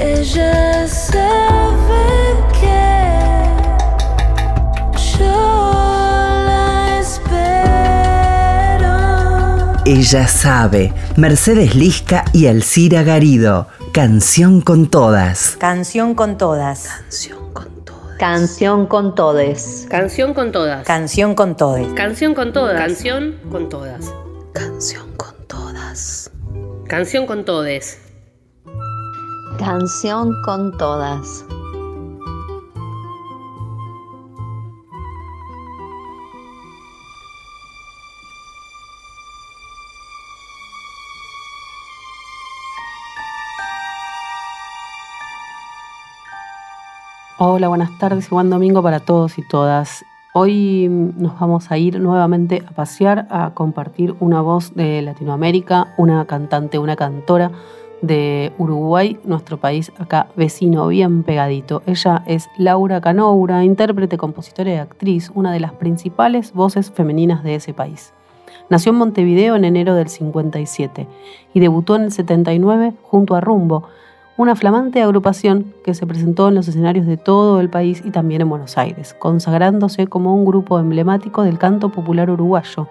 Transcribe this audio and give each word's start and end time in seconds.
Ella 0.00 0.86
sabe 0.86 2.36
que 2.52 3.50
yo 5.18 5.72
la 6.46 7.00
espero. 7.00 8.54
Ella 9.84 10.28
sabe. 10.28 10.92
Mercedes 11.16 11.74
Lisca 11.74 12.24
y 12.32 12.46
Alcira 12.46 13.02
Garido. 13.02 13.66
Canción 13.92 14.60
con 14.60 14.86
todas. 14.88 15.56
Canción 15.58 16.14
con 16.14 16.38
todas. 16.38 16.86
Canción 16.86 17.52
con 17.52 17.84
todas. 17.84 18.18
Canción 18.20 18.86
con 18.86 19.16
todes. 19.16 19.86
Canción 19.90 20.32
con 20.32 20.52
todas. 20.52 20.86
Canción 20.86 21.34
con 21.34 21.56
todes. 21.56 21.92
Canción 21.94 22.34
con 22.34 22.52
todas. 22.52 22.76
Canción 22.76 23.34
con 23.50 23.68
todas. 23.68 24.14
Canción 24.52 25.16
con 25.16 25.34
todas. 25.48 26.30
Canción 26.86 27.26
con 27.26 27.44
todes. 27.44 27.98
Canción 29.58 30.40
con 30.44 30.76
todas. 30.78 31.44
Hola, 47.36 47.66
buenas 47.66 47.98
tardes 47.98 48.26
y 48.26 48.30
buen 48.30 48.48
domingo 48.50 48.80
para 48.80 49.00
todos 49.00 49.38
y 49.38 49.42
todas. 49.42 50.04
Hoy 50.34 50.86
nos 50.88 51.38
vamos 51.40 51.72
a 51.72 51.78
ir 51.78 51.98
nuevamente 51.98 52.62
a 52.64 52.70
pasear, 52.70 53.26
a 53.28 53.54
compartir 53.54 54.14
una 54.20 54.40
voz 54.40 54.74
de 54.76 55.02
Latinoamérica, 55.02 55.94
una 55.98 56.24
cantante, 56.26 56.78
una 56.78 56.94
cantora 56.94 57.50
de 58.02 58.52
Uruguay, 58.58 59.18
nuestro 59.24 59.58
país 59.58 59.92
acá 59.98 60.28
vecino, 60.36 60.86
bien 60.88 61.22
pegadito. 61.22 61.82
Ella 61.86 62.22
es 62.26 62.48
Laura 62.56 63.00
Canoura, 63.00 63.64
intérprete, 63.64 64.16
compositora 64.16 64.70
y 64.70 64.76
actriz, 64.76 65.30
una 65.34 65.52
de 65.52 65.60
las 65.60 65.72
principales 65.72 66.52
voces 66.52 66.90
femeninas 66.90 67.42
de 67.42 67.56
ese 67.56 67.74
país. 67.74 68.12
Nació 68.70 68.92
en 68.92 68.98
Montevideo 68.98 69.56
en 69.56 69.64
enero 69.64 69.94
del 69.94 70.08
57 70.08 71.06
y 71.54 71.60
debutó 71.60 71.96
en 71.96 72.02
el 72.02 72.12
79 72.12 72.92
junto 73.02 73.34
a 73.34 73.40
Rumbo, 73.40 73.84
una 74.36 74.54
flamante 74.54 75.02
agrupación 75.02 75.74
que 75.82 75.94
se 75.94 76.06
presentó 76.06 76.48
en 76.48 76.54
los 76.54 76.68
escenarios 76.68 77.06
de 77.06 77.16
todo 77.16 77.60
el 77.60 77.70
país 77.70 78.02
y 78.04 78.10
también 78.10 78.42
en 78.42 78.48
Buenos 78.48 78.78
Aires, 78.78 79.16
consagrándose 79.18 80.06
como 80.06 80.34
un 80.34 80.44
grupo 80.44 80.78
emblemático 80.78 81.42
del 81.42 81.58
canto 81.58 81.88
popular 81.88 82.30
uruguayo. 82.30 82.86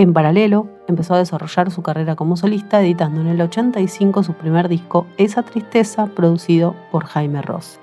En 0.00 0.12
paralelo, 0.12 0.68
empezó 0.86 1.14
a 1.14 1.18
desarrollar 1.18 1.72
su 1.72 1.82
carrera 1.82 2.14
como 2.14 2.36
solista, 2.36 2.80
editando 2.80 3.20
en 3.20 3.26
el 3.26 3.40
85 3.40 4.22
su 4.22 4.34
primer 4.34 4.68
disco, 4.68 5.08
Esa 5.16 5.42
Tristeza, 5.42 6.06
producido 6.06 6.76
por 6.92 7.04
Jaime 7.06 7.42
Ross. 7.42 7.80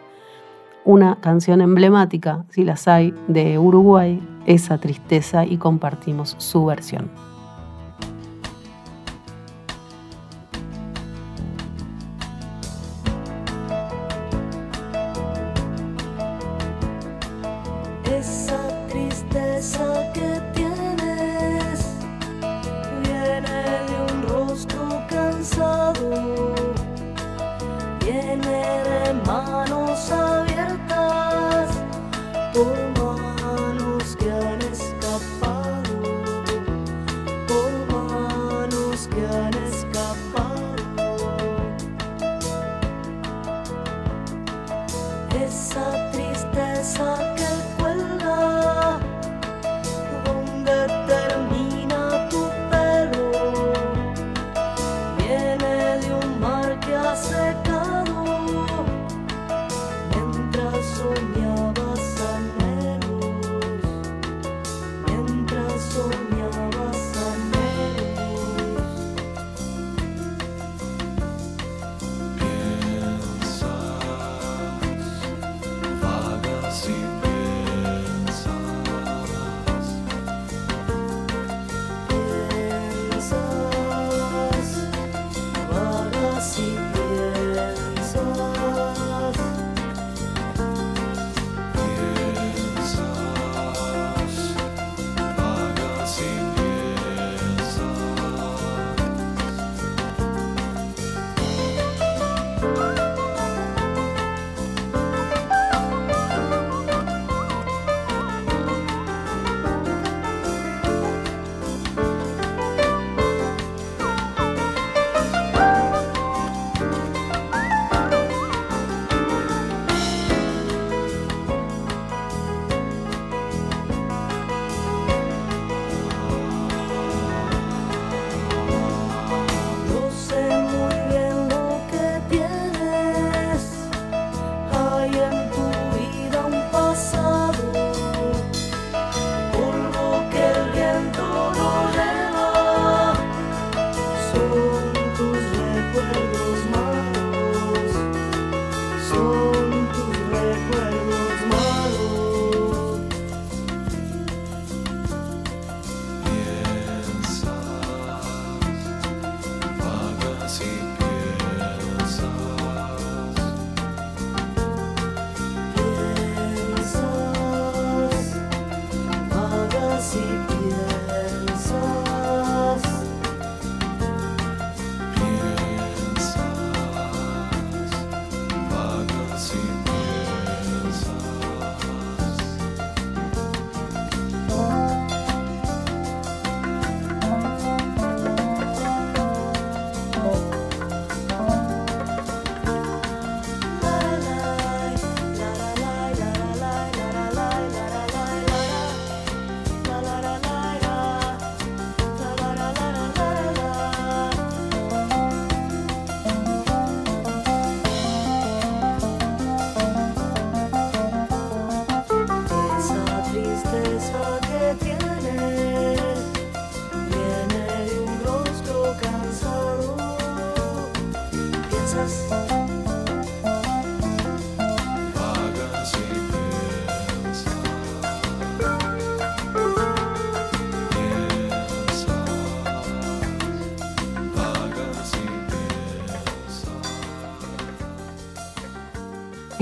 Una 0.85 1.17
canción 1.19 1.59
emblemática, 1.59 2.45
si 2.51 2.63
las 2.63 2.87
hay, 2.87 3.13
de 3.27 3.59
Uruguay, 3.59 4.25
Esa 4.45 4.77
Tristeza, 4.77 5.45
y 5.45 5.57
compartimos 5.57 6.35
su 6.37 6.65
versión. 6.65 7.11
Esa 18.05 18.87
tristeza 18.87 19.44
viene 29.25 29.64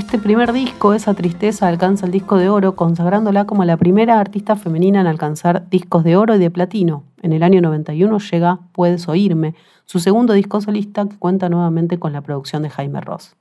Este 0.04 0.20
primer 0.20 0.52
disco, 0.52 0.94
Esa 0.94 1.14
Tristeza, 1.14 1.70
alcanza 1.70 2.06
el 2.06 2.12
disco 2.12 2.36
de 2.36 2.50
oro, 2.50 2.76
consagrándola 2.76 3.46
como 3.46 3.64
la 3.64 3.78
primera 3.78 4.20
artista 4.20 4.58
femenina 4.58 5.00
en 5.00 5.08
alcanzar 5.08 5.70
discos 5.70 6.04
de 6.04 6.18
oro 6.18 6.36
y 6.36 6.40
de 6.40 6.52
platino. 6.52 7.04
En 7.22 7.32
el 7.32 7.42
año 7.42 7.62
91 7.62 8.20
llega 8.20 8.60
Puedes 8.74 9.08
Oírme, 9.08 9.56
su 9.86 10.00
segundo 10.00 10.34
disco 10.34 10.60
solista 10.60 11.08
que 11.08 11.18
cuenta 11.18 11.48
nuevamente 11.48 12.00
con 12.00 12.12
la 12.12 12.20
producción 12.20 12.64
de 12.64 12.70
Jaime 12.70 13.00
Ross. 13.00 13.38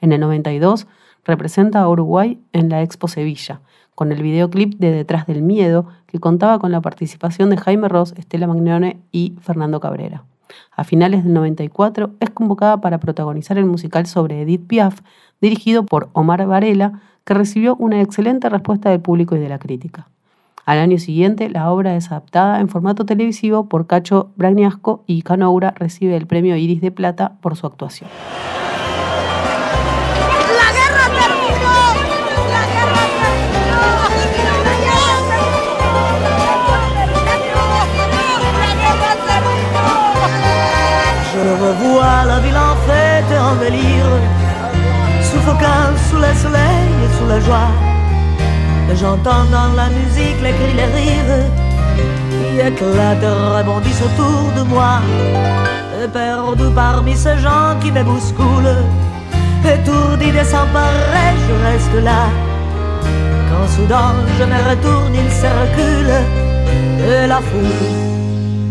En 0.00 0.12
el 0.12 0.20
92 0.20 0.86
representa 1.24 1.82
a 1.82 1.88
Uruguay 1.88 2.40
en 2.54 2.70
la 2.70 2.80
Expo 2.82 3.06
Sevilla, 3.06 3.60
con 3.94 4.10
el 4.10 4.22
videoclip 4.22 4.78
de 4.78 4.90
Detrás 4.90 5.26
del 5.26 5.42
Miedo, 5.42 5.88
que 6.06 6.18
contaba 6.18 6.58
con 6.58 6.72
la 6.72 6.80
participación 6.80 7.50
de 7.50 7.58
Jaime 7.58 7.86
Ross, 7.86 8.14
Estela 8.16 8.46
Magnone 8.46 8.98
y 9.12 9.36
Fernando 9.42 9.78
Cabrera. 9.78 10.24
A 10.72 10.84
finales 10.84 11.24
del 11.24 11.32
94 11.32 12.10
es 12.20 12.30
convocada 12.30 12.80
para 12.80 12.98
protagonizar 12.98 13.58
el 13.58 13.64
musical 13.64 14.06
sobre 14.06 14.42
Edith 14.42 14.66
Piaf, 14.66 15.00
dirigido 15.40 15.84
por 15.84 16.08
Omar 16.12 16.46
Varela, 16.46 17.00
que 17.24 17.34
recibió 17.34 17.76
una 17.76 18.00
excelente 18.00 18.48
respuesta 18.48 18.90
del 18.90 19.00
público 19.00 19.36
y 19.36 19.40
de 19.40 19.48
la 19.48 19.58
crítica. 19.58 20.08
Al 20.64 20.78
año 20.78 20.98
siguiente, 20.98 21.48
la 21.48 21.70
obra 21.70 21.96
es 21.96 22.10
adaptada 22.10 22.60
en 22.60 22.68
formato 22.68 23.06
televisivo 23.06 23.68
por 23.68 23.86
Cacho 23.86 24.32
Brañasco 24.36 25.02
y 25.06 25.22
Canoura 25.22 25.72
recibe 25.76 26.14
el 26.14 26.26
premio 26.26 26.56
Iris 26.56 26.82
de 26.82 26.90
Plata 26.90 27.38
por 27.40 27.56
su 27.56 27.66
actuación. 27.66 28.10
J'entends 48.94 49.44
dans 49.50 49.72
la 49.76 49.88
musique 49.90 50.40
les 50.42 50.52
cris, 50.52 50.74
les 50.76 50.90
rires, 50.96 51.44
qui 52.30 52.60
éclatent 52.60 53.32
rebondissent 53.56 54.02
autour 54.02 54.52
de 54.56 54.62
moi. 54.68 55.00
Perdu 56.12 56.64
parmi 56.74 57.14
ces 57.14 57.38
gens 57.38 57.76
qui 57.80 57.90
me 57.92 58.02
bousculent, 58.02 58.84
étourdi, 59.64 60.30
désemparé, 60.32 61.26
je 61.46 61.54
reste 61.66 62.04
là. 62.04 62.22
Quand 63.48 63.68
soudain 63.74 64.14
je 64.38 64.44
me 64.44 64.58
retourne, 64.70 65.14
il 65.14 65.30
se 65.30 65.46
recule, 65.60 66.14
et 67.10 67.26
la 67.26 67.40
foule 67.48 67.88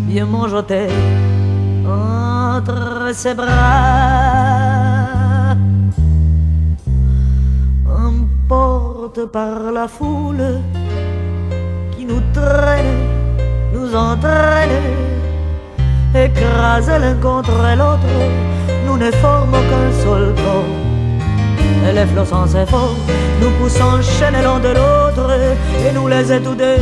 vient 0.07 0.25
m'en 0.25 0.47
jeter 0.47 0.87
entre 1.85 3.11
ses 3.13 3.33
bras. 3.35 4.66
Par 9.15 9.71
la 9.71 9.87
foule 9.87 10.61
qui 11.95 12.05
nous 12.05 12.21
traîne, 12.33 12.93
nous 13.73 13.95
entraîne, 13.95 14.69
écrase 16.13 16.89
l'un 16.89 17.15
contre 17.15 17.53
l'autre, 17.77 18.01
nous 18.85 18.97
ne 18.97 19.09
formons 19.11 19.63
qu'un 19.69 19.91
seul 20.03 20.35
corps. 20.35 21.89
Et 21.89 21.93
les 21.93 22.05
flots 22.05 22.25
sans 22.25 22.53
effort 22.55 22.95
nous 23.41 23.49
poussent 23.51 23.81
en 23.81 24.01
chaîne 24.01 24.41
l'un 24.43 24.59
de 24.59 24.69
l'autre, 24.69 25.31
et 25.87 25.93
nous 25.93 26.07
les 26.09 26.31
étoudés, 26.31 26.81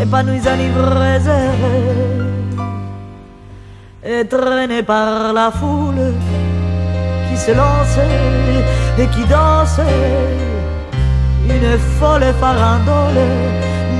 épanouis 0.00 0.46
enivrés 0.46 1.20
et 4.04 4.24
traîné 4.26 4.82
par 4.84 5.32
la 5.32 5.50
foule 5.50 6.14
qui 7.28 7.36
se 7.36 7.50
lance 7.50 7.98
et 8.96 9.06
qui 9.08 9.24
danse 9.26 9.80
une 11.48 11.78
folle 11.98 12.24
farandole. 12.40 13.22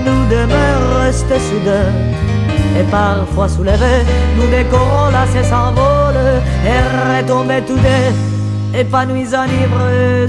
Nous 0.04 0.26
demeure 0.28 1.02
rester 1.02 1.38
soudains. 1.38 1.92
Et 2.78 2.82
parfois 2.90 3.48
soulevés 3.48 4.04
nous 4.36 4.48
décorons 4.48 5.10
là 5.12 5.24
et 5.38 5.44
s'envolent. 5.44 6.42
Et 6.66 7.20
retomber 7.20 7.62
tous 7.66 7.76
deux 7.76 8.78
épanouis 8.80 9.34
enivrés 9.34 10.26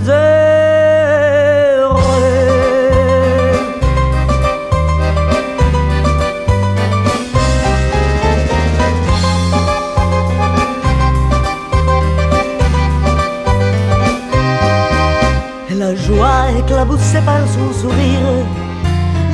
la 15.85 15.95
joie 15.95 16.45
éclaboussée 16.59 17.23
par 17.25 17.43
son 17.53 17.69
sourire 17.81 18.35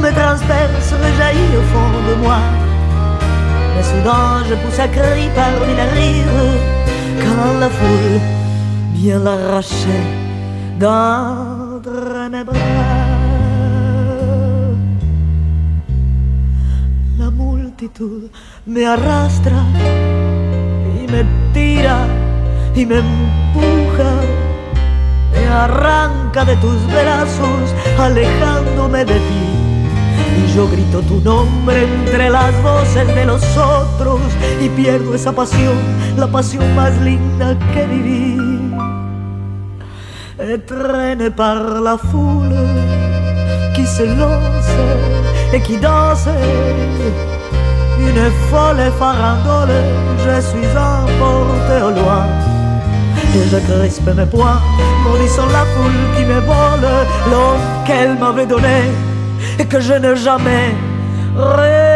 me 0.01 0.09
transperce, 0.19 0.91
rejaillit 1.03 1.53
au 1.61 1.65
fond 1.71 1.91
de 2.09 2.15
moi. 2.23 2.39
Mais 3.73 3.85
soudain 3.89 4.43
je 4.49 4.55
pousse 4.61 4.79
un 4.85 4.89
cri 4.97 5.25
parmi 5.39 5.71
les 5.79 5.89
rires 5.97 6.53
quand 7.21 7.53
la 7.63 7.69
foule 7.77 8.19
vient 8.95 9.19
l'arracher 9.27 10.03
d'entre 10.81 12.29
mes 12.33 12.43
bras. 12.43 13.07
La 17.19 17.29
multitud 17.39 18.23
me 18.67 18.81
arrastra 18.93 19.63
y 20.99 21.03
me 21.13 21.21
tira 21.53 21.99
y 22.75 22.85
me 22.85 22.97
empuja 22.99 24.40
arranca 25.51 26.45
de 26.45 26.55
tus 26.57 26.85
brazos, 26.87 27.75
alejándome 27.99 29.05
de 29.05 29.15
ti. 29.15 29.51
Y 30.43 30.55
yo 30.55 30.67
grito 30.67 31.01
tu 31.01 31.19
nombre 31.21 31.83
entre 31.83 32.29
las 32.29 32.53
voces 32.63 33.07
de 33.07 33.25
los 33.25 33.43
otros 33.57 34.21
y 34.61 34.69
pierdo 34.69 35.13
esa 35.13 35.31
pasión, 35.33 35.77
la 36.17 36.27
pasión 36.27 36.75
más 36.75 36.97
linda 37.01 37.57
que 37.73 37.85
viví. 37.85 38.37
Traîné 40.65 41.29
par 41.29 41.81
la 41.81 41.97
foule 41.97 42.55
qui 43.75 43.85
se 43.85 44.03
lance 44.03 44.75
et 45.53 45.61
qui 45.61 45.77
danse, 45.77 46.27
une 47.99 48.31
folle 48.49 48.91
farandole, 48.97 49.83
je 50.25 50.41
suis 50.41 50.67
emporté 50.75 51.83
au 51.83 51.91
loin 51.91 52.50
et 53.35 53.47
je 53.49 53.57
crispe 53.57 54.09
mes 54.15 54.25
poings, 54.25 54.61
maudissant 55.03 55.47
la 55.47 55.65
foule 55.73 56.17
qui 56.17 56.25
me 56.25 56.39
vole 56.41 56.87
l'homme 57.29 57.61
qu'elle 57.85 58.17
m'avait 58.17 58.45
donné 58.45 58.91
et 59.59 59.65
que 59.65 59.79
je 59.79 59.93
n'ai 59.93 60.15
jamais 60.15 60.75
retrouvé. 61.35 61.90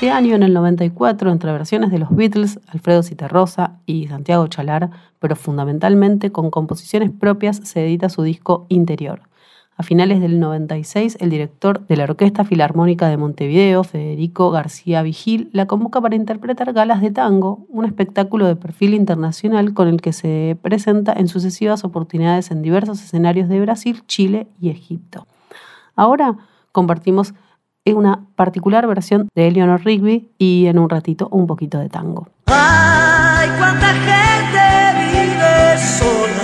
Ese 0.00 0.10
año, 0.10 0.34
en 0.34 0.42
el 0.42 0.54
94, 0.54 1.30
entre 1.30 1.52
versiones 1.52 1.90
de 1.90 1.98
los 1.98 2.08
Beatles, 2.08 2.58
Alfredo 2.68 3.02
Citarrosa 3.02 3.80
y 3.84 4.06
Santiago 4.06 4.46
Chalar, 4.46 4.88
pero 5.18 5.36
fundamentalmente 5.36 6.32
con 6.32 6.50
composiciones 6.50 7.10
propias, 7.10 7.58
se 7.64 7.84
edita 7.84 8.08
su 8.08 8.22
disco 8.22 8.64
Interior. 8.70 9.24
A 9.76 9.82
finales 9.82 10.22
del 10.22 10.40
96, 10.40 11.18
el 11.20 11.28
director 11.28 11.86
de 11.86 11.98
la 11.98 12.04
Orquesta 12.04 12.44
Filarmónica 12.44 13.08
de 13.08 13.18
Montevideo, 13.18 13.84
Federico 13.84 14.50
García 14.50 15.02
Vigil, 15.02 15.50
la 15.52 15.66
convoca 15.66 16.00
para 16.00 16.16
interpretar 16.16 16.72
Galas 16.72 17.02
de 17.02 17.10
Tango, 17.10 17.66
un 17.68 17.84
espectáculo 17.84 18.46
de 18.46 18.56
perfil 18.56 18.94
internacional 18.94 19.74
con 19.74 19.86
el 19.86 20.00
que 20.00 20.14
se 20.14 20.56
presenta 20.62 21.12
en 21.12 21.28
sucesivas 21.28 21.84
oportunidades 21.84 22.50
en 22.50 22.62
diversos 22.62 23.02
escenarios 23.02 23.50
de 23.50 23.60
Brasil, 23.60 24.02
Chile 24.06 24.48
y 24.62 24.70
Egipto. 24.70 25.26
Ahora 25.94 26.38
compartimos 26.72 27.34
es 27.86 27.94
una 27.94 28.26
particular 28.36 28.86
versión 28.86 29.30
de 29.34 29.48
Eleanor 29.48 29.82
Rigby 29.82 30.32
y 30.36 30.66
en 30.66 30.78
un 30.78 30.90
ratito 30.90 31.28
un 31.30 31.46
poquito 31.46 31.78
de 31.78 31.88
tango. 31.88 32.28
¡Ay, 32.46 33.48
cuánta 33.58 33.86
gente 33.86 34.60
vive 34.98 35.78
sola! 35.78 36.42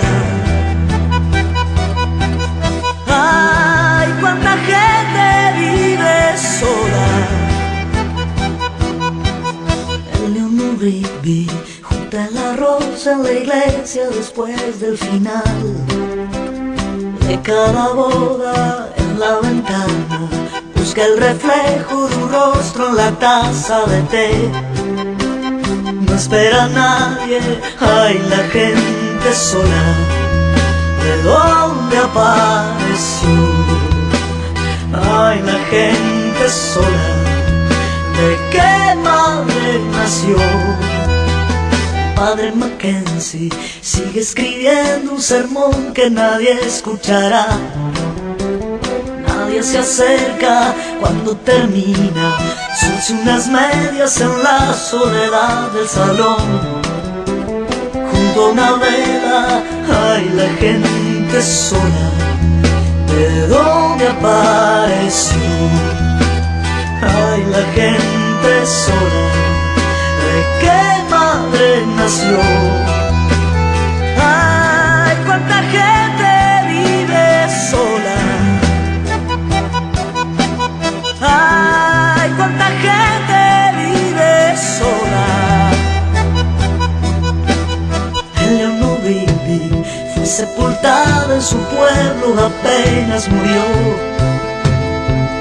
¡Ay, 3.05 4.09
cuánta 4.19 4.57
gente 4.65 5.59
vive 5.59 6.37
sola! 6.37 7.05
Eleanor 10.25 10.79
Rigby 10.79 11.47
junta 11.83 12.29
la 12.31 12.55
rosa 12.55 13.13
en 13.13 13.23
la 13.23 13.31
iglesia 13.33 14.07
después 14.09 14.79
del 14.79 14.97
final 14.97 15.43
de 17.27 17.39
cada 17.43 17.93
boda 17.93 18.91
en 18.97 19.19
la 19.19 19.39
ventana 19.39 20.06
Busca 20.87 21.03
el 21.03 21.17
reflejo 21.17 22.07
de 22.07 22.15
un 22.15 22.31
rostro 22.31 22.87
en 22.87 22.95
la 22.95 23.11
taza 23.19 23.85
de 23.87 24.01
té. 24.03 24.51
No 25.83 26.15
espera 26.15 26.63
a 26.63 26.69
nadie, 26.69 27.41
hay 27.81 28.17
la 28.29 28.37
gente 28.53 29.33
sola. 29.33 29.83
¿De 31.03 31.23
dónde 31.23 31.97
apareció? 31.97 33.35
Ay, 35.11 35.41
la 35.43 35.59
gente 35.65 36.49
sola. 36.49 37.07
¿De 38.17 38.37
qué 38.51 38.95
madre 39.03 39.81
nació? 39.91 40.37
Padre 42.15 42.53
Mackenzie 42.53 43.49
sigue 43.81 44.21
escribiendo 44.21 45.15
un 45.15 45.21
sermón 45.21 45.93
que 45.93 46.09
nadie 46.09 46.57
escuchará. 46.65 47.45
Se 49.61 49.79
acerca 49.79 50.73
cuando 51.01 51.35
termina, 51.35 52.37
sus 52.79 53.09
unas 53.09 53.47
medias 53.47 54.21
en 54.21 54.43
la 54.43 54.73
soledad 54.73 55.71
del 55.71 55.87
salón. 55.87 56.37
Junto 57.93 58.45
a 58.45 58.49
una 58.51 58.71
vela 58.73 59.63
hay 59.89 60.29
la 60.29 60.47
gente 60.59 61.41
sola. 61.41 62.11
¿De 63.07 63.47
dónde 63.47 64.07
apareció? 64.07 65.41
Hay 67.01 67.43
la 67.45 67.63
gente 67.73 68.65
sola. 68.65 69.25
¿De 70.23 70.61
qué 70.61 71.09
madre 71.09 71.85
nació? 71.97 72.96
En 91.37 91.41
su 91.41 91.57
pueblo, 91.57 92.45
apenas 92.45 93.29
murió. 93.29 93.63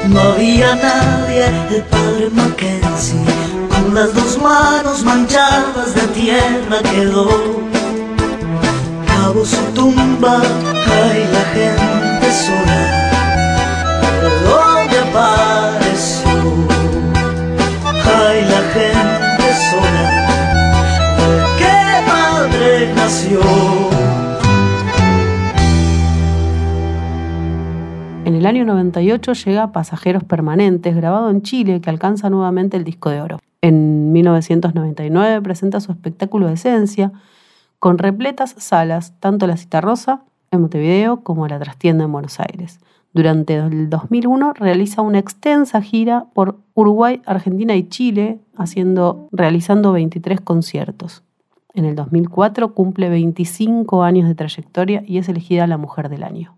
No 0.09 0.21
había 0.21 0.75
nadie, 0.75 1.47
el 1.71 1.83
padre 1.85 2.31
Mackenzie, 2.33 3.25
con 3.71 3.95
las 3.95 4.15
dos 4.15 4.39
manos 4.41 5.03
manchadas 5.05 5.95
de 5.95 6.03
tierra 6.09 6.79
quedó. 6.91 7.29
Cabo 9.07 9.45
su 9.45 9.63
tumba, 9.75 10.41
hay 10.97 11.29
la 11.33 11.45
gente 11.57 12.33
sola. 12.45 12.83
¿De 14.23 14.31
dónde 14.49 14.99
apareció? 15.09 16.31
Hay 18.17 18.41
la 18.55 18.63
gente 18.77 19.49
sola. 19.71 20.05
¿De 21.19 21.37
qué 21.59 21.79
madre 22.07 22.93
nació? 22.95 23.96
En 28.37 28.41
el 28.41 28.47
año 28.49 28.67
98 28.67 29.33
llega 29.33 29.73
Pasajeros 29.73 30.23
Permanentes, 30.23 30.95
grabado 30.95 31.31
en 31.31 31.41
Chile, 31.41 31.81
que 31.81 31.89
alcanza 31.89 32.29
nuevamente 32.29 32.77
el 32.77 32.85
disco 32.85 33.09
de 33.09 33.23
oro. 33.23 33.39
En 33.63 34.13
1999 34.13 35.41
presenta 35.41 35.81
su 35.81 35.91
espectáculo 35.91 36.47
de 36.47 36.53
Esencia, 36.53 37.13
con 37.79 37.97
repletas 37.97 38.55
salas, 38.59 39.19
tanto 39.21 39.47
la 39.47 39.57
Cita 39.57 39.81
Rosa 39.81 40.21
en 40.51 40.61
Montevideo 40.61 41.23
como 41.23 41.49
la 41.49 41.59
Trastienda 41.59 42.05
en 42.05 42.13
Buenos 42.13 42.39
Aires. 42.39 42.79
Durante 43.15 43.55
el 43.57 43.89
2001 43.89 44.53
realiza 44.53 45.01
una 45.01 45.19
extensa 45.19 45.81
gira 45.81 46.27
por 46.35 46.59
Uruguay, 46.75 47.23
Argentina 47.25 47.75
y 47.75 47.89
Chile, 47.89 48.39
haciendo, 48.55 49.31
realizando 49.33 49.93
23 49.93 50.43
conciertos. 50.43 51.23
En 51.73 51.87
el 51.87 51.97
2004 51.97 52.75
cumple 52.75 53.09
25 53.09 54.03
años 54.03 54.29
de 54.29 54.35
trayectoria 54.35 55.03
y 55.07 55.17
es 55.17 55.27
elegida 55.31 55.67
la 55.67 55.79
Mujer 55.79 56.11
del 56.11 56.23
Año. 56.23 56.55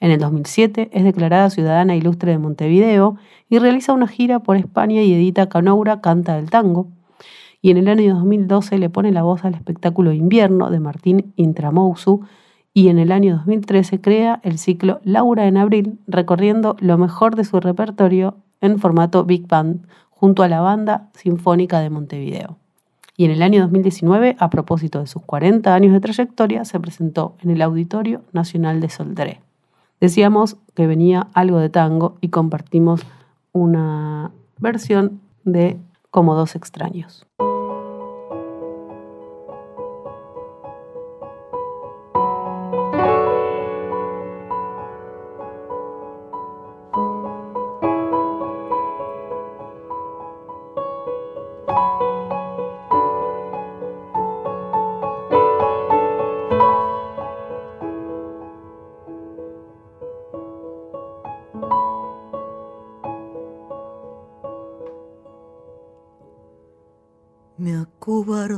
En 0.00 0.12
el 0.12 0.20
2007 0.20 0.90
es 0.92 1.04
declarada 1.04 1.50
ciudadana 1.50 1.96
ilustre 1.96 2.32
de 2.32 2.38
Montevideo 2.38 3.16
y 3.48 3.58
realiza 3.58 3.92
una 3.92 4.06
gira 4.06 4.38
por 4.38 4.56
España 4.56 5.02
y 5.02 5.12
edita 5.12 5.48
Canoura 5.48 6.00
Canta 6.00 6.36
del 6.36 6.50
Tango. 6.50 6.88
Y 7.60 7.70
en 7.72 7.78
el 7.78 7.88
año 7.88 8.14
2012 8.14 8.78
le 8.78 8.90
pone 8.90 9.10
la 9.10 9.22
voz 9.22 9.44
al 9.44 9.54
espectáculo 9.54 10.12
Invierno 10.12 10.70
de 10.70 10.78
Martín 10.78 11.32
Intramousu 11.34 12.22
y 12.72 12.88
en 12.88 13.00
el 13.00 13.10
año 13.10 13.38
2013 13.38 14.00
crea 14.00 14.40
el 14.44 14.58
ciclo 14.58 15.00
Laura 15.02 15.48
en 15.48 15.56
Abril, 15.56 15.98
recorriendo 16.06 16.76
lo 16.78 16.96
mejor 16.96 17.34
de 17.34 17.42
su 17.42 17.58
repertorio 17.58 18.36
en 18.60 18.78
formato 18.78 19.24
Big 19.24 19.48
Band 19.48 19.84
junto 20.10 20.44
a 20.44 20.48
la 20.48 20.60
Banda 20.60 21.10
Sinfónica 21.14 21.80
de 21.80 21.90
Montevideo. 21.90 22.56
Y 23.16 23.24
en 23.24 23.32
el 23.32 23.42
año 23.42 23.62
2019, 23.62 24.36
a 24.38 24.48
propósito 24.48 25.00
de 25.00 25.08
sus 25.08 25.22
40 25.22 25.74
años 25.74 25.92
de 25.92 25.98
trayectoria, 25.98 26.64
se 26.64 26.78
presentó 26.78 27.34
en 27.42 27.50
el 27.50 27.62
Auditorio 27.62 28.22
Nacional 28.32 28.80
de 28.80 28.90
Soldré. 28.90 29.40
Decíamos 30.00 30.56
que 30.74 30.86
venía 30.86 31.28
algo 31.34 31.58
de 31.58 31.70
tango 31.70 32.16
y 32.20 32.28
compartimos 32.28 33.02
una 33.52 34.30
versión 34.58 35.20
de 35.44 35.78
Como 36.10 36.34
dos 36.34 36.54
extraños. 36.54 37.26
Me 68.08 68.14
acobardó 68.14 68.57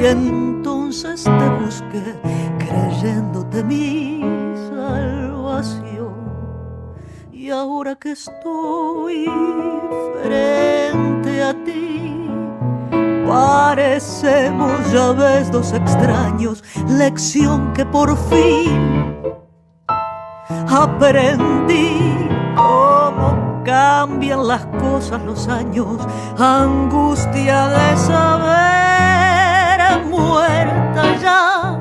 y 0.00 0.06
entonces 0.06 1.24
te 1.24 1.48
busqué 1.62 2.14
creyéndote 2.58 3.62
mi 3.64 4.22
salvación. 4.70 6.14
Y 7.32 7.50
ahora 7.50 7.94
que 7.96 8.12
estoy 8.12 9.26
frente 10.22 11.42
a 11.42 11.64
ti, 11.64 12.26
Parecemos, 13.30 14.90
ya 14.90 15.12
ves, 15.12 15.52
dos 15.52 15.72
extraños, 15.72 16.64
lección 16.88 17.72
que 17.74 17.86
por 17.86 18.16
fin 18.28 19.22
aprendí 20.68 22.28
cómo 22.56 23.62
cambian 23.64 24.48
las 24.48 24.66
cosas 24.80 25.22
los 25.22 25.46
años, 25.46 26.00
angustia 26.38 27.68
de 27.68 27.96
saber 27.98 28.89
muerta 30.20 31.02
ya 31.26 31.78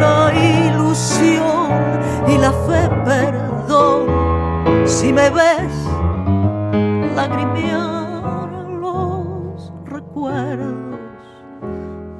la 0.00 0.32
ilusión 0.34 1.70
y 2.28 2.38
la 2.38 2.52
fe, 2.66 2.82
perdón, 3.04 4.06
si 4.86 5.12
me 5.12 5.30
ves 5.30 5.74
lagrimear 7.16 8.48
los 8.80 9.72
recuerdos 9.84 11.00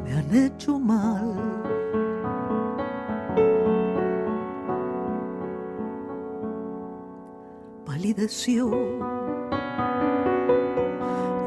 me 0.05 0.11
han 0.19 0.35
hecho 0.35 0.79
mal. 0.79 1.35
Palideció 7.87 8.71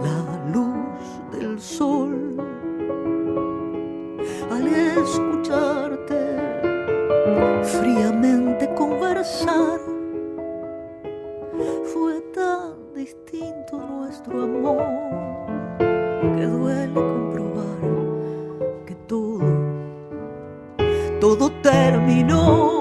la 0.04 0.52
luz 0.54 1.08
del 1.32 1.60
sol 1.60 2.38
al 4.58 4.68
escucharte 5.04 6.20
fríamente 7.64 8.74
conversar 8.74 9.80
fue 11.94 12.22
tan 12.34 12.94
distinto 12.96 13.78
nuestro 13.78 14.44
amor 14.44 14.84
que 16.38 16.46
duele 16.46 16.94
comprobar 16.94 17.80
que 18.88 18.96
todo, 19.08 19.46
todo 21.20 21.52
terminó. 21.62 22.77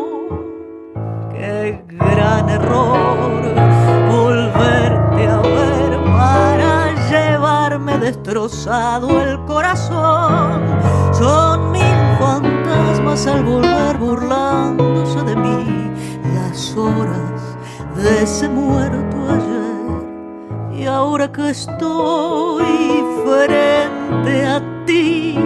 Que 21.37 21.51
estoy 21.51 23.05
frente 23.27 24.47
a 24.47 24.63
ti, 24.87 25.39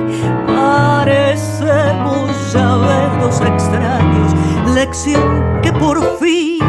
parecemos 0.47 2.30
dos 3.20 3.40
extraños. 3.40 4.32
Lección 4.73 5.61
que 5.62 5.73
por 5.73 6.00
fin 6.18 6.61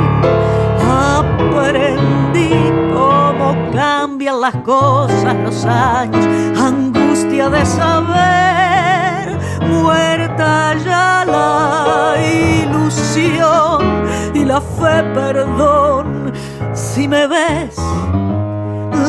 aprendí 0.89 2.49
cómo 2.91 3.55
cambian 3.71 4.41
las 4.41 4.55
cosas 4.57 5.35
los 5.43 5.65
años. 5.65 6.25
Angustia 6.59 7.47
de 7.49 7.63
saber, 7.63 9.37
muerta 9.67 10.73
ya 10.83 11.25
la 11.27 12.15
ilusión 12.63 14.03
y 14.33 14.45
la 14.45 14.59
fe, 14.61 15.03
perdón. 15.13 16.33
Si 16.73 17.07
me 17.07 17.27
ves 17.27 17.75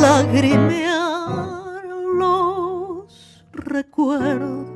lagrimear 0.01 1.85
los 2.17 3.45
recuerdos, 3.53 4.67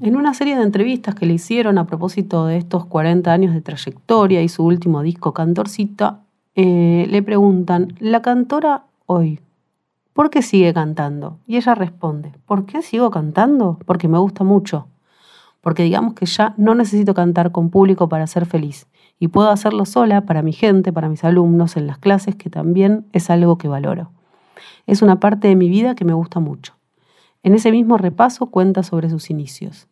En 0.00 0.16
una 0.16 0.34
serie 0.34 0.56
de 0.56 0.62
entrevistas 0.62 1.14
que 1.14 1.26
le 1.26 1.34
hicieron 1.34 1.78
a 1.78 1.86
propósito 1.86 2.46
de 2.46 2.56
estos 2.56 2.86
40 2.86 3.32
años 3.32 3.54
de 3.54 3.60
trayectoria 3.60 4.42
y 4.42 4.48
su 4.48 4.64
último 4.64 5.00
disco 5.02 5.32
Cantorcita, 5.32 6.21
eh, 6.54 7.06
le 7.08 7.22
preguntan, 7.22 7.94
la 7.98 8.20
cantora 8.20 8.84
hoy, 9.06 9.40
¿por 10.12 10.28
qué 10.28 10.42
sigue 10.42 10.74
cantando? 10.74 11.38
Y 11.46 11.56
ella 11.56 11.74
responde, 11.74 12.32
¿por 12.46 12.66
qué 12.66 12.82
sigo 12.82 13.10
cantando? 13.10 13.78
Porque 13.86 14.08
me 14.08 14.18
gusta 14.18 14.44
mucho. 14.44 14.88
Porque 15.62 15.84
digamos 15.84 16.14
que 16.14 16.26
ya 16.26 16.54
no 16.58 16.74
necesito 16.74 17.14
cantar 17.14 17.52
con 17.52 17.70
público 17.70 18.08
para 18.08 18.26
ser 18.26 18.46
feliz. 18.46 18.86
Y 19.18 19.28
puedo 19.28 19.48
hacerlo 19.50 19.84
sola 19.86 20.22
para 20.22 20.42
mi 20.42 20.52
gente, 20.52 20.92
para 20.92 21.08
mis 21.08 21.24
alumnos, 21.24 21.76
en 21.76 21.86
las 21.86 21.98
clases, 21.98 22.34
que 22.34 22.50
también 22.50 23.06
es 23.12 23.30
algo 23.30 23.56
que 23.56 23.68
valoro. 23.68 24.10
Es 24.86 25.00
una 25.00 25.20
parte 25.20 25.48
de 25.48 25.56
mi 25.56 25.68
vida 25.68 25.94
que 25.94 26.04
me 26.04 26.12
gusta 26.12 26.40
mucho. 26.40 26.74
En 27.44 27.54
ese 27.54 27.70
mismo 27.70 27.96
repaso 27.96 28.46
cuenta 28.46 28.82
sobre 28.82 29.08
sus 29.08 29.30
inicios. 29.30 29.88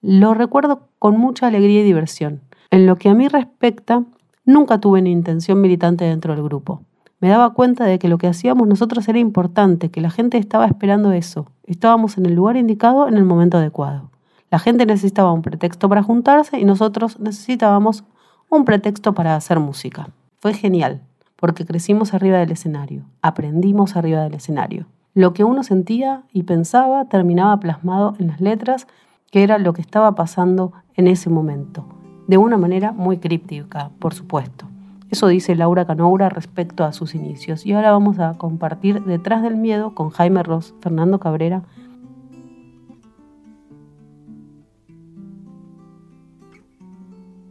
Lo 0.00 0.34
recuerdo 0.34 0.88
con 0.98 1.16
mucha 1.16 1.46
alegría 1.46 1.80
y 1.80 1.84
diversión. 1.84 2.42
En 2.70 2.86
lo 2.86 2.96
que 2.96 3.08
a 3.08 3.14
mí 3.14 3.28
respecta, 3.28 4.04
nunca 4.44 4.78
tuve 4.78 5.00
una 5.00 5.08
intención 5.08 5.60
militante 5.60 6.04
dentro 6.04 6.34
del 6.34 6.44
grupo. 6.44 6.82
Me 7.20 7.28
daba 7.28 7.54
cuenta 7.54 7.84
de 7.84 7.98
que 7.98 8.08
lo 8.08 8.18
que 8.18 8.26
hacíamos 8.26 8.66
nosotros 8.66 9.06
era 9.08 9.18
importante, 9.18 9.90
que 9.90 10.00
la 10.00 10.10
gente 10.10 10.38
estaba 10.38 10.66
esperando 10.66 11.12
eso. 11.12 11.46
Estábamos 11.64 12.18
en 12.18 12.26
el 12.26 12.34
lugar 12.34 12.56
indicado 12.56 13.06
en 13.06 13.16
el 13.16 13.24
momento 13.24 13.58
adecuado. 13.58 14.10
La 14.50 14.58
gente 14.58 14.86
necesitaba 14.86 15.32
un 15.32 15.42
pretexto 15.42 15.88
para 15.88 16.02
juntarse 16.02 16.58
y 16.58 16.64
nosotros 16.64 17.20
necesitábamos 17.20 18.04
un 18.50 18.64
pretexto 18.64 19.14
para 19.14 19.36
hacer 19.36 19.60
música. 19.60 20.08
Fue 20.40 20.52
genial, 20.52 21.00
porque 21.36 21.64
crecimos 21.64 22.12
arriba 22.12 22.38
del 22.38 22.50
escenario, 22.50 23.04
aprendimos 23.22 23.96
arriba 23.96 24.22
del 24.22 24.34
escenario. 24.34 24.86
Lo 25.14 25.32
que 25.32 25.44
uno 25.44 25.62
sentía 25.62 26.24
y 26.32 26.42
pensaba 26.42 27.04
terminaba 27.04 27.58
plasmado 27.60 28.14
en 28.18 28.26
las 28.26 28.40
letras, 28.40 28.86
que 29.30 29.42
era 29.42 29.58
lo 29.58 29.72
que 29.72 29.80
estaba 29.80 30.14
pasando 30.14 30.72
en 30.94 31.06
ese 31.06 31.30
momento, 31.30 31.86
de 32.26 32.38
una 32.38 32.56
manera 32.56 32.92
muy 32.92 33.18
críptica, 33.18 33.90
por 33.98 34.14
supuesto. 34.14 34.66
Eso 35.12 35.26
dice 35.26 35.54
Laura 35.54 35.84
Canoura 35.84 36.30
respecto 36.30 36.84
a 36.84 36.92
sus 36.94 37.14
inicios. 37.14 37.66
Y 37.66 37.74
ahora 37.74 37.92
vamos 37.92 38.18
a 38.18 38.32
compartir 38.38 39.02
Detrás 39.04 39.42
del 39.42 39.56
Miedo 39.56 39.94
con 39.94 40.08
Jaime 40.08 40.42
Ross, 40.42 40.74
Fernando 40.80 41.20
Cabrera. 41.20 41.64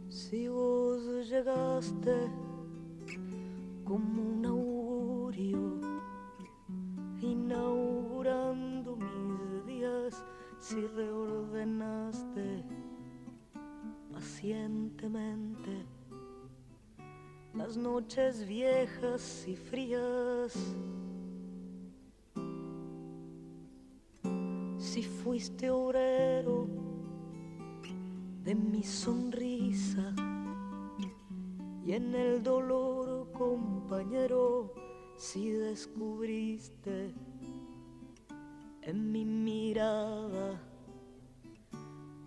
Si 0.08 0.48
vos 0.48 1.00
llegaste 1.30 2.28
como 3.84 4.22
un 4.22 4.44
augurio, 4.44 5.78
inaugurando 7.20 8.96
mis 8.96 9.66
días, 9.66 10.24
si 10.58 10.84
reordenaste 10.96 12.71
pacientemente 14.42 15.86
las 17.54 17.76
noches 17.76 18.44
viejas 18.44 19.46
y 19.46 19.54
frías. 19.54 20.52
Si 24.78 25.04
fuiste 25.04 25.70
obrero 25.70 26.66
de 28.42 28.56
mi 28.56 28.82
sonrisa 28.82 30.12
y 31.86 31.92
en 31.92 32.12
el 32.16 32.42
dolor 32.42 33.30
compañero 33.30 34.74
si 35.16 35.50
descubriste 35.50 37.14
en 38.82 39.12
mi 39.12 39.24
mirada 39.24 40.60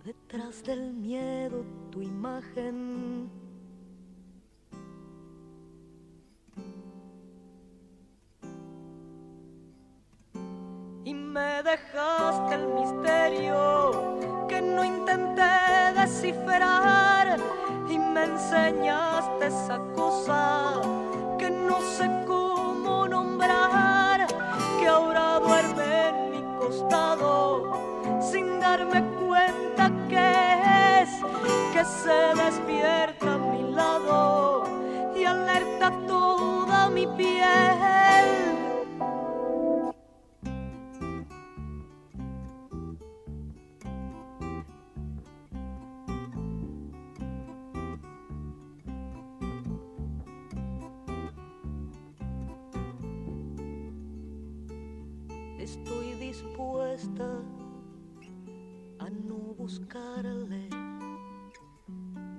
detrás 0.02 0.64
del 0.64 0.94
miedo 0.94 1.85
tu 1.96 2.02
imagen 2.04 2.78
Estoy 55.66 56.14
dispuesta 56.14 57.42
a 59.00 59.10
no 59.10 59.34
buscarle 59.58 60.68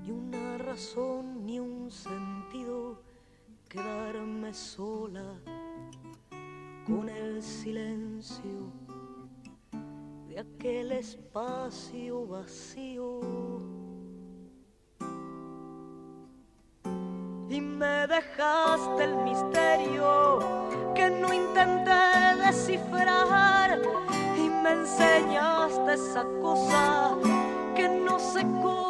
ni 0.02 0.12
una 0.12 0.58
razón 0.60 1.46
ni 1.46 1.60
un 1.60 1.92
sentido, 1.92 3.04
quedarme 3.68 4.54
sola 4.54 5.42
con 6.86 7.10
el 7.10 7.44
silencio 7.44 8.72
de 10.30 10.40
aquel 10.40 10.94
espacio 10.94 12.28
vacío. 12.28 13.17
Me 24.68 24.82
enseñaste 24.82 25.94
esa 25.94 26.26
cosa 26.42 27.16
que 27.76 27.88
no 27.88 28.20
cómo 28.62 28.87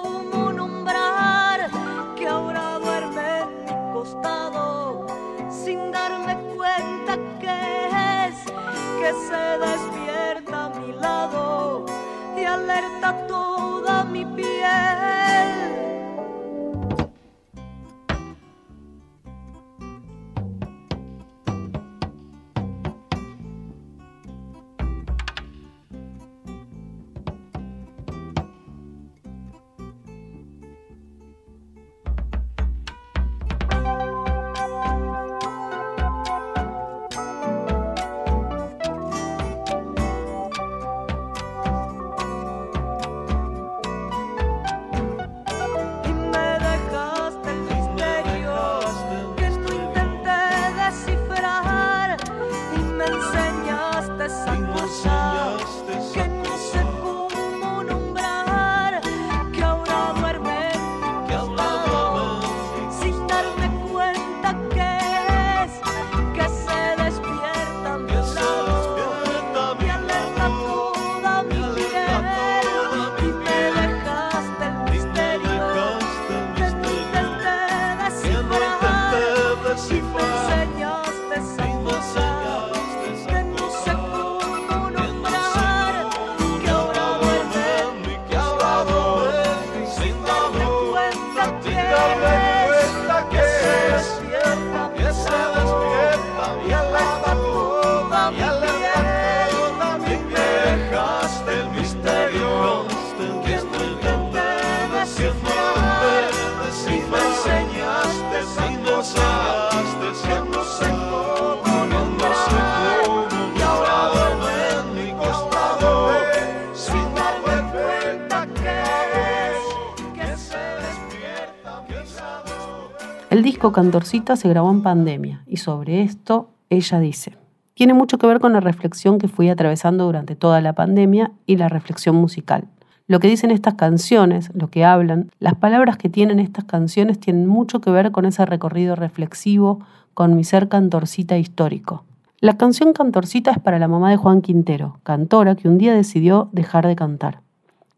El 123.37 123.43
disco 123.43 123.71
Cantorcita 123.71 124.35
se 124.35 124.49
grabó 124.49 124.71
en 124.71 124.81
pandemia 124.81 125.43
y 125.45 125.57
sobre 125.57 126.01
esto 126.01 126.49
ella 126.71 126.99
dice, 126.99 127.37
tiene 127.75 127.93
mucho 127.93 128.17
que 128.17 128.25
ver 128.25 128.39
con 128.39 128.51
la 128.51 128.61
reflexión 128.61 129.19
que 129.19 129.27
fui 129.27 129.47
atravesando 129.47 130.05
durante 130.05 130.35
toda 130.35 130.59
la 130.59 130.73
pandemia 130.73 131.31
y 131.45 131.57
la 131.57 131.69
reflexión 131.69 132.15
musical. 132.15 132.63
Lo 133.05 133.19
que 133.19 133.27
dicen 133.27 133.51
estas 133.51 133.75
canciones, 133.75 134.49
lo 134.55 134.71
que 134.71 134.85
hablan, 134.85 135.29
las 135.37 135.53
palabras 135.53 135.97
que 135.97 136.09
tienen 136.09 136.39
estas 136.39 136.65
canciones 136.65 137.19
tienen 137.19 137.45
mucho 137.45 137.79
que 137.79 137.91
ver 137.91 138.11
con 138.11 138.25
ese 138.25 138.43
recorrido 138.43 138.95
reflexivo, 138.95 139.81
con 140.15 140.35
mi 140.35 140.43
ser 140.43 140.67
cantorcita 140.67 141.37
histórico. 141.37 142.05
La 142.39 142.57
canción 142.57 142.91
Cantorcita 142.91 143.51
es 143.51 143.59
para 143.59 143.77
la 143.77 143.87
mamá 143.87 144.09
de 144.09 144.17
Juan 144.17 144.41
Quintero, 144.41 144.97
cantora 145.03 145.53
que 145.53 145.67
un 145.67 145.77
día 145.77 145.93
decidió 145.93 146.49
dejar 146.53 146.87
de 146.87 146.95
cantar. 146.95 147.41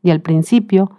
Y 0.04 0.12
al 0.12 0.19
principio 0.19 0.91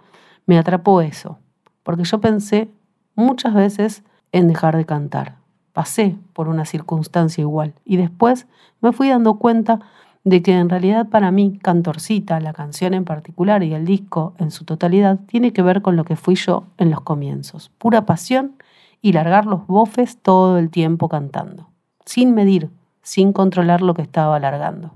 me 0.47 0.57
atrapó 0.57 1.01
eso, 1.01 1.37
porque 1.83 2.05
yo 2.05 2.19
pensé 2.19 2.71
muchas 3.13 3.53
veces 3.53 4.03
en 4.31 4.47
dejar 4.47 4.77
de 4.77 4.85
cantar. 4.85 5.35
Pasé 5.73 6.17
por 6.33 6.47
una 6.47 6.65
circunstancia 6.65 7.41
igual 7.41 7.73
y 7.85 7.97
después 7.97 8.47
me 8.81 8.91
fui 8.91 9.09
dando 9.09 9.35
cuenta 9.35 9.79
de 10.23 10.41
que 10.41 10.53
en 10.53 10.69
realidad 10.69 11.07
para 11.09 11.31
mí 11.31 11.57
Cantorcita, 11.61 12.39
la 12.39 12.53
canción 12.53 12.93
en 12.93 13.05
particular 13.05 13.63
y 13.63 13.73
el 13.73 13.85
disco 13.85 14.33
en 14.37 14.51
su 14.51 14.65
totalidad, 14.65 15.19
tiene 15.25 15.53
que 15.53 15.61
ver 15.61 15.81
con 15.81 15.95
lo 15.95 16.03
que 16.03 16.15
fui 16.15 16.35
yo 16.35 16.65
en 16.77 16.91
los 16.91 17.01
comienzos. 17.01 17.71
Pura 17.77 18.05
pasión 18.05 18.55
y 19.01 19.13
largar 19.13 19.45
los 19.45 19.65
bofes 19.65 20.17
todo 20.17 20.57
el 20.57 20.69
tiempo 20.69 21.09
cantando, 21.09 21.69
sin 22.05 22.35
medir, 22.35 22.69
sin 23.01 23.33
controlar 23.33 23.81
lo 23.81 23.93
que 23.95 24.03
estaba 24.03 24.39
largando. 24.39 24.91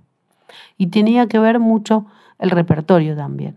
Y 0.77 0.87
tenía 0.87 1.27
que 1.27 1.39
ver 1.39 1.59
mucho 1.59 2.05
el 2.37 2.51
repertorio 2.51 3.15
también. 3.15 3.55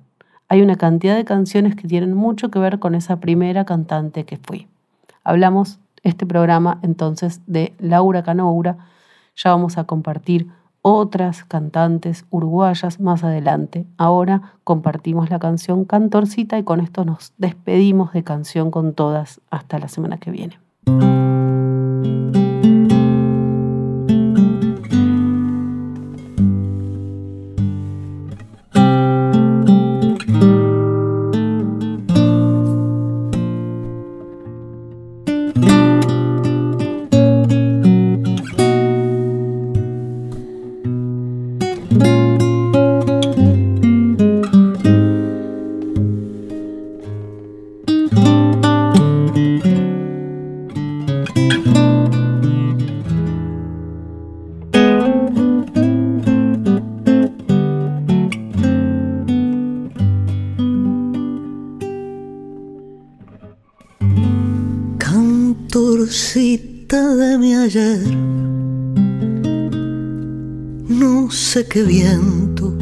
Hay 0.49 0.63
una 0.63 0.77
cantidad 0.77 1.17
de 1.17 1.27
canciones 1.27 1.77
que 1.77 1.87
tienen 1.87 2.15
mucho 2.15 2.51
que 2.51 2.59
ver 2.59 2.79
con 2.79 2.95
esa 2.95 3.21
primera 3.21 3.67
cantante 3.67 4.25
que 4.25 4.39
fui. 4.39 4.67
Hablamos 5.25 5.81
este 6.03 6.27
programa 6.27 6.79
entonces 6.83 7.41
de 7.47 7.75
Laura 7.79 8.23
Canoura. 8.23 8.79
Ya 9.37 9.51
vamos 9.51 9.79
a 9.79 9.85
compartir 9.85 10.49
otras 10.83 11.45
cantantes 11.45 12.25
uruguayas 12.31 13.01
más 13.01 13.25
adelante. 13.25 13.87
Ahora 13.97 14.55
compartimos 14.65 15.31
la 15.31 15.39
canción 15.39 15.85
Cantorcita 15.85 16.59
y 16.59 16.65
con 16.65 16.81
esto 16.81 17.05
nos 17.05 17.33
despedimos 17.37 18.13
de 18.13 18.25
Canción 18.25 18.71
con 18.71 18.95
Todas 18.95 19.41
hasta 19.51 19.79
la 19.79 19.89
semana 19.89 20.19
que 20.19 20.31
viene. 20.31 20.59
Ayer, 67.69 68.01
no 70.89 71.31
sé 71.31 71.67
qué 71.67 71.83
viento. 71.83 72.75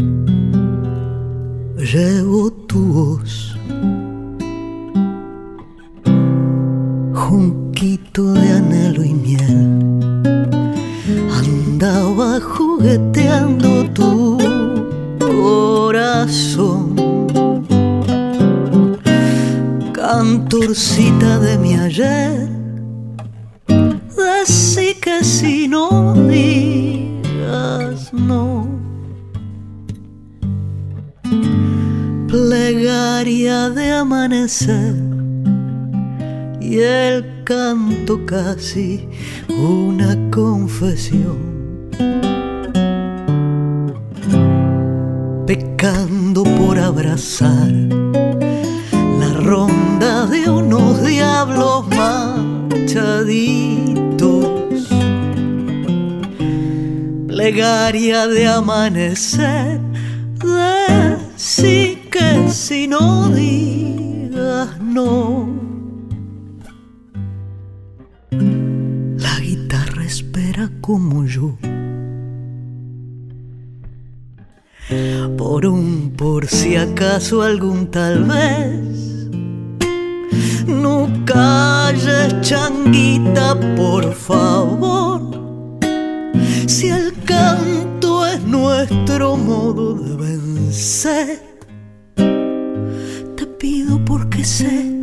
Llevo 1.77 2.53
tu 2.69 2.81
voz, 2.93 3.56
Y 36.61 36.79
el 36.81 37.45
canto 37.45 38.27
casi 38.27 39.09
una 39.49 40.17
confesión. 40.33 41.91
Pecando 45.47 46.43
por 46.43 46.81
abrazar 46.81 47.71
la 49.21 49.33
ronda 49.35 50.27
de 50.27 50.51
unos 50.51 51.05
diablos 51.07 51.87
machaditos. 52.69 53.29
Plegaria 57.29 58.27
de 58.27 58.49
amanecer, 58.49 59.81
de 60.43 61.17
sí 61.37 62.03
que 62.11 62.51
si 62.51 62.89
no 62.89 63.29
digas 63.29 63.86
La 69.19 69.39
guitarra 69.41 70.05
espera 70.05 70.71
como 70.81 71.27
yo. 71.27 71.59
Por 75.37 75.67
un 75.67 76.15
por 76.17 76.47
si 76.47 76.77
acaso 76.77 77.43
algún 77.43 77.91
tal 77.91 78.25
vez. 78.25 79.29
No 80.67 81.09
calles, 81.27 82.41
changuita, 82.41 83.55
por 83.77 84.15
favor. 84.15 85.21
Si 86.67 86.89
el 86.89 87.13
canto 87.25 88.27
es 88.27 88.43
nuestro 88.45 89.37
modo 89.37 89.95
de 89.95 90.17
vencer, 90.17 91.56
sé 94.47 94.95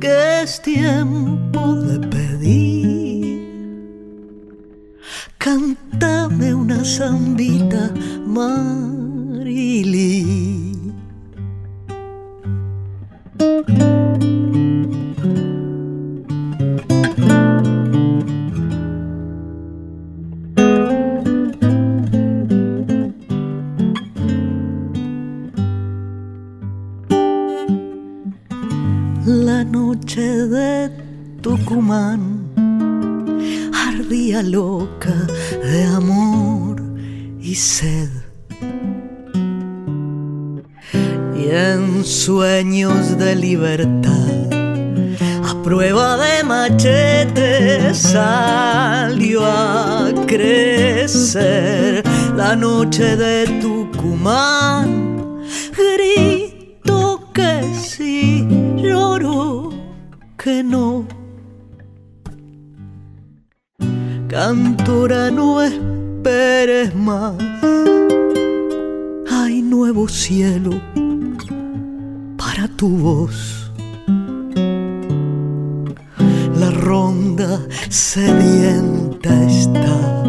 que 0.00 0.42
es 0.42 0.62
tiempo 0.62 1.74
de 1.74 1.98
pedir. 2.08 3.42
Cántame 5.36 6.54
una 6.54 6.82
zambita, 6.82 7.92
Marili. 8.26 9.32
Ardía 33.86 34.42
loca 34.42 35.14
de 35.62 35.84
amor 35.84 36.82
y 37.38 37.54
sed. 37.54 38.08
Y 41.36 41.50
en 41.50 42.02
sueños 42.02 43.18
de 43.18 43.36
libertad, 43.36 44.48
a 45.44 45.62
prueba 45.62 46.16
de 46.16 46.42
machete, 46.42 47.92
salió 47.94 49.44
a 49.44 50.10
crecer 50.26 52.02
la 52.34 52.56
noche 52.56 53.16
de 53.16 53.60
Tucumán. 53.60 55.42
Grito 55.76 57.28
que 57.34 57.60
sí, 57.74 58.48
lloro 58.78 59.68
que 60.38 60.62
no. 60.64 61.11
Cantora, 64.32 65.30
no 65.30 65.60
esperes 65.60 66.94
más. 66.94 67.34
Hay 69.30 69.60
nuevo 69.60 70.08
cielo 70.08 70.70
para 72.38 72.66
tu 72.66 72.88
voz. 72.88 73.70
La 76.58 76.70
ronda 76.70 77.60
sedienta 77.90 79.34
está 79.44 80.22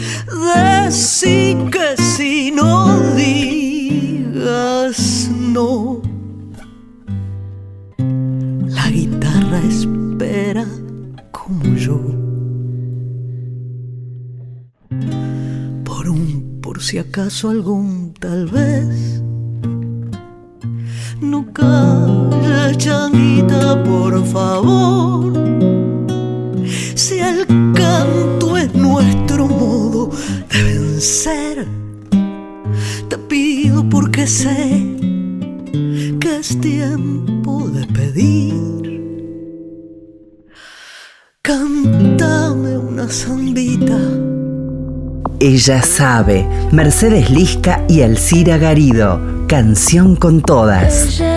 Decí 0.45 1.57
que 1.71 1.97
si 2.01 2.51
no 2.51 2.99
digas 3.15 4.97
no. 5.31 6.01
La 8.67 8.89
guitarra 8.89 9.59
espera 9.67 10.65
como 11.31 11.63
yo. 11.75 11.99
Por 15.83 16.09
un, 16.09 16.59
por 16.61 16.81
si 16.81 16.99
acaso 16.99 17.49
algún 17.49 18.13
tal 18.19 18.45
vez. 18.45 19.21
No 21.21 21.51
calles, 21.53 22.77
changuita, 22.77 23.83
por 23.83 24.23
favor. 24.25 25.33
Si 26.93 27.19
el 27.19 27.45
canto 27.73 28.44
vencer, 30.95 31.67
te 33.09 33.17
pido 33.17 33.83
porque 33.89 34.25
sé 34.25 34.81
que 36.21 36.37
es 36.39 36.57
tiempo 36.61 37.67
de 37.67 37.85
pedir. 37.87 39.43
Cántame 41.41 42.77
una 42.77 43.09
zambita. 43.09 43.99
Ella 45.41 45.81
sabe, 45.81 46.47
Mercedes 46.71 47.29
Lisca 47.29 47.83
y 47.89 48.01
Alcira 48.01 48.57
Garido, 48.57 49.19
canción 49.49 50.15
con 50.15 50.41
todas. 50.41 51.19
Ella 51.19 51.34